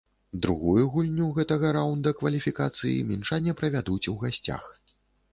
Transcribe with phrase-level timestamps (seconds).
[0.43, 4.63] Другую гульню гэтага раунда кваліфікацыі мінчане правядуць у гасцях.